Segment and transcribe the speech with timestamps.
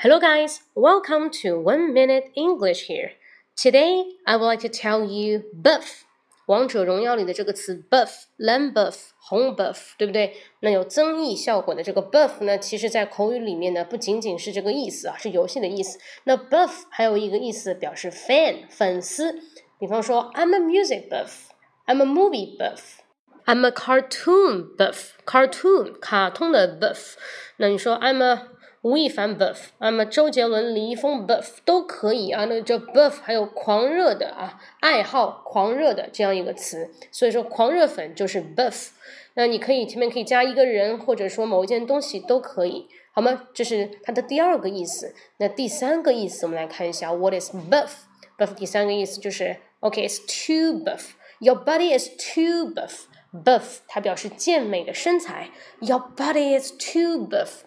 [0.00, 0.60] Hello, guys.
[0.74, 3.12] Welcome to One Minute English here.
[3.56, 6.02] Today, I would like to tell you buff.
[6.46, 10.36] 王者荣耀里的这个词 buff，蓝 buff，红 buff，对不对？
[10.60, 15.98] 那有增益效果的这个 buff 呢，其实在口语里面呢，不仅仅是这个意思啊，是游戏的意思。
[16.24, 19.40] 那 buff 还有一个意思表示 fan 粉丝。
[19.80, 27.14] 比方说，I'm a music buff，I'm a movie buff，I'm a cartoon buff，cartoon 卡通的 buff。
[27.56, 28.48] 那你说 I'm a
[28.81, 32.45] 吴亦凡 buff，那么周杰伦、李易峰 buff 都可以啊。
[32.45, 38.89] 那这 buff 还有狂热的啊，爱好狂热的这样一个词，所以说狂热粉就是 buff。
[39.35, 43.47] 那你可以前面可以加一个人，或者说某一件东西都可以，好吗？
[43.53, 45.13] 这是它的第二个意思。
[45.37, 51.11] 那第三个意思，我们来看一下，what is buff？buff 第三个意思就是，OK，it's too buff。
[51.39, 53.03] Your body is too buff。
[53.31, 55.51] buff 它表示健美的身材。
[55.79, 57.61] Your body is too buff。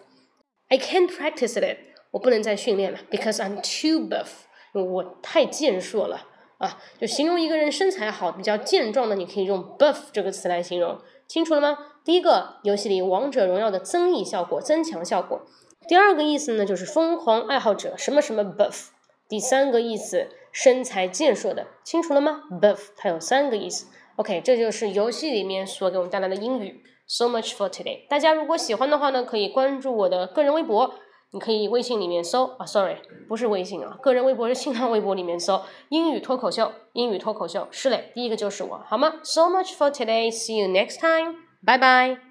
[0.67, 1.77] I can't practice it，
[2.11, 4.27] 我不能再训练了，because I'm too buff，
[4.73, 6.81] 我太健硕了啊！
[6.99, 11.77] 就形容一个人身材好、比较健壮的，你可以用 buff 这个词来形容，清楚了吗？
[12.03, 15.39] 第一个，游戏里王者荣耀的增益效果、增强效果；
[15.87, 18.87] 第二个意思呢，就是疯狂爱好者什么什么 buff；
[19.29, 23.87] 第三个意思，身材健硕的，清楚了吗？buff 它有三个意思。
[24.15, 26.83] OK，这就是游戏里面所给我们带来的英语。
[27.07, 28.07] So much for today。
[28.09, 30.95] 大家如果喜欢的话呢，可以关注我的个人微博。
[31.31, 32.95] 你可以微信里面搜啊，sorry，
[33.27, 40.31] 不是微信啊，个人微博是新浪微博里面搜英语脱口秀，英语脱口秀是嘞，第一个就是我，好吗？So much for today.
[40.31, 41.35] See you next time.
[41.61, 42.24] Bye bye.